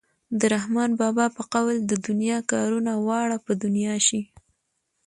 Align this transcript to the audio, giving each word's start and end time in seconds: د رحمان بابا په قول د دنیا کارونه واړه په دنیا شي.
د 0.39 0.41
رحمان 0.53 0.91
بابا 0.99 1.25
په 1.35 1.41
قول 1.53 1.75
د 1.85 1.91
دنیا 2.07 2.37
کارونه 2.51 2.91
واړه 3.07 3.37
په 3.45 3.51
دنیا 3.63 3.95
شي. 4.07 4.21